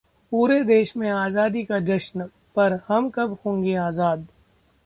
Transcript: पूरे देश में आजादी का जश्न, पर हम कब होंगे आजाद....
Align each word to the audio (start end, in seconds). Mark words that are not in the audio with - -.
पूरे 0.31 0.63
देश 0.63 0.95
में 0.97 1.09
आजादी 1.09 1.63
का 1.63 1.79
जश्न, 1.79 2.25
पर 2.55 2.79
हम 2.87 3.09
कब 3.09 3.37
होंगे 3.45 3.75
आजाद.... 3.75 4.27